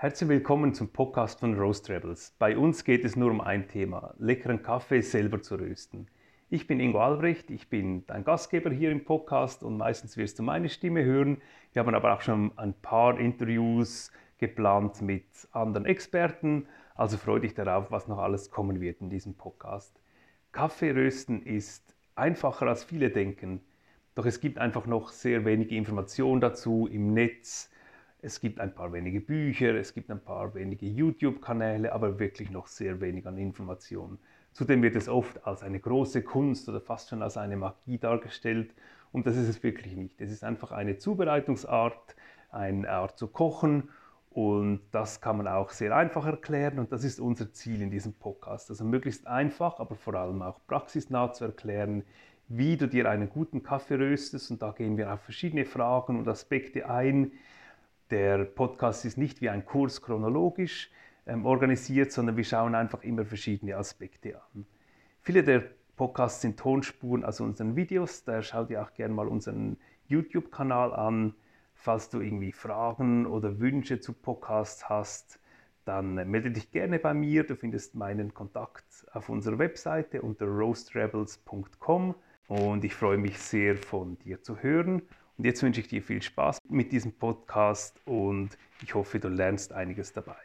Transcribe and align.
Herzlich 0.00 0.28
willkommen 0.30 0.74
zum 0.74 0.90
Podcast 0.92 1.40
von 1.40 1.58
Roast 1.58 1.90
Rebels. 1.90 2.32
Bei 2.38 2.56
uns 2.56 2.84
geht 2.84 3.04
es 3.04 3.16
nur 3.16 3.32
um 3.32 3.40
ein 3.40 3.66
Thema, 3.66 4.14
leckeren 4.20 4.62
Kaffee 4.62 5.00
selber 5.00 5.42
zu 5.42 5.56
rösten. 5.56 6.06
Ich 6.50 6.68
bin 6.68 6.78
Ingo 6.78 7.00
Albrecht, 7.00 7.50
ich 7.50 7.68
bin 7.68 8.06
dein 8.06 8.22
Gastgeber 8.22 8.70
hier 8.70 8.92
im 8.92 9.04
Podcast 9.04 9.64
und 9.64 9.76
meistens 9.76 10.16
wirst 10.16 10.38
du 10.38 10.44
meine 10.44 10.68
Stimme 10.68 11.02
hören. 11.02 11.42
Wir 11.72 11.80
haben 11.80 11.92
aber 11.96 12.14
auch 12.14 12.20
schon 12.20 12.56
ein 12.56 12.74
paar 12.74 13.18
Interviews 13.18 14.12
geplant 14.38 15.02
mit 15.02 15.26
anderen 15.50 15.84
Experten, 15.84 16.68
also 16.94 17.16
freue 17.16 17.40
dich 17.40 17.54
darauf, 17.54 17.90
was 17.90 18.06
noch 18.06 18.18
alles 18.18 18.52
kommen 18.52 18.80
wird 18.80 19.00
in 19.00 19.10
diesem 19.10 19.34
Podcast. 19.34 20.00
Kaffee 20.52 20.92
rösten 20.92 21.42
ist 21.42 21.96
einfacher 22.14 22.68
als 22.68 22.84
viele 22.84 23.10
denken, 23.10 23.62
doch 24.14 24.26
es 24.26 24.38
gibt 24.38 24.58
einfach 24.58 24.86
noch 24.86 25.08
sehr 25.08 25.44
wenige 25.44 25.74
Informationen 25.74 26.40
dazu 26.40 26.86
im 26.86 27.14
Netz 27.14 27.68
es 28.20 28.40
gibt 28.40 28.60
ein 28.60 28.74
paar 28.74 28.92
wenige 28.92 29.20
Bücher, 29.20 29.74
es 29.74 29.94
gibt 29.94 30.10
ein 30.10 30.20
paar 30.20 30.54
wenige 30.54 30.86
YouTube-Kanäle, 30.86 31.92
aber 31.92 32.18
wirklich 32.18 32.50
noch 32.50 32.66
sehr 32.66 33.00
wenig 33.00 33.26
an 33.26 33.38
Informationen. 33.38 34.18
Zudem 34.52 34.82
wird 34.82 34.96
es 34.96 35.08
oft 35.08 35.46
als 35.46 35.62
eine 35.62 35.78
große 35.78 36.22
Kunst 36.22 36.68
oder 36.68 36.80
fast 36.80 37.10
schon 37.10 37.22
als 37.22 37.36
eine 37.36 37.56
Magie 37.56 37.98
dargestellt 37.98 38.74
und 39.12 39.26
das 39.26 39.36
ist 39.36 39.48
es 39.48 39.62
wirklich 39.62 39.94
nicht. 39.94 40.20
Es 40.20 40.32
ist 40.32 40.42
einfach 40.42 40.72
eine 40.72 40.98
Zubereitungsart, 40.98 42.16
eine 42.50 42.90
Art 42.90 43.18
zu 43.18 43.28
kochen 43.28 43.90
und 44.30 44.80
das 44.90 45.20
kann 45.20 45.36
man 45.36 45.46
auch 45.46 45.70
sehr 45.70 45.94
einfach 45.94 46.26
erklären 46.26 46.80
und 46.80 46.90
das 46.90 47.04
ist 47.04 47.20
unser 47.20 47.52
Ziel 47.52 47.82
in 47.82 47.90
diesem 47.90 48.14
Podcast. 48.14 48.68
Also 48.70 48.84
möglichst 48.84 49.28
einfach, 49.28 49.78
aber 49.78 49.94
vor 49.94 50.14
allem 50.14 50.42
auch 50.42 50.58
praxisnah 50.66 51.32
zu 51.32 51.44
erklären, 51.44 52.02
wie 52.48 52.76
du 52.76 52.88
dir 52.88 53.08
einen 53.08 53.28
guten 53.28 53.62
Kaffee 53.62 53.94
röstest 53.96 54.50
und 54.50 54.60
da 54.60 54.72
gehen 54.72 54.96
wir 54.96 55.12
auf 55.12 55.20
verschiedene 55.20 55.66
Fragen 55.66 56.18
und 56.18 56.26
Aspekte 56.26 56.88
ein, 56.88 57.32
der 58.10 58.44
Podcast 58.44 59.04
ist 59.04 59.18
nicht 59.18 59.40
wie 59.40 59.48
ein 59.48 59.64
Kurs 59.64 60.02
chronologisch 60.02 60.90
ähm, 61.26 61.44
organisiert, 61.44 62.12
sondern 62.12 62.36
wir 62.36 62.44
schauen 62.44 62.74
einfach 62.74 63.02
immer 63.02 63.24
verschiedene 63.24 63.76
Aspekte 63.76 64.40
an. 64.40 64.66
Viele 65.20 65.42
der 65.42 65.64
Podcasts 65.96 66.40
sind 66.40 66.58
Tonspuren 66.58 67.24
aus 67.24 67.40
unseren 67.40 67.76
Videos, 67.76 68.24
da 68.24 68.42
schau 68.42 68.64
dir 68.64 68.82
auch 68.82 68.94
gerne 68.94 69.14
mal 69.14 69.28
unseren 69.28 69.76
YouTube-Kanal 70.06 70.94
an. 70.94 71.34
Falls 71.74 72.08
du 72.08 72.20
irgendwie 72.20 72.52
Fragen 72.52 73.26
oder 73.26 73.60
Wünsche 73.60 74.00
zu 74.00 74.12
Podcasts 74.12 74.88
hast, 74.88 75.38
dann 75.84 76.18
äh, 76.18 76.24
melde 76.24 76.50
dich 76.50 76.70
gerne 76.70 76.98
bei 76.98 77.14
mir. 77.14 77.44
Du 77.44 77.56
findest 77.56 77.94
meinen 77.94 78.34
Kontakt 78.34 79.06
auf 79.12 79.28
unserer 79.28 79.58
Webseite 79.58 80.22
unter 80.22 80.46
roastrebels.com 80.46 82.14
und 82.48 82.84
ich 82.84 82.94
freue 82.94 83.18
mich 83.18 83.38
sehr 83.38 83.76
von 83.76 84.18
dir 84.18 84.42
zu 84.42 84.62
hören 84.62 85.02
und 85.38 85.44
jetzt 85.44 85.62
wünsche 85.62 85.80
ich 85.80 85.86
dir 85.86 86.02
viel 86.02 86.20
Spaß 86.20 86.58
mit 86.68 86.90
diesem 86.90 87.12
Podcast 87.12 88.00
und 88.04 88.58
ich 88.82 88.94
hoffe, 88.94 89.20
du 89.20 89.28
lernst 89.28 89.72
einiges 89.72 90.12
dabei. 90.12 90.36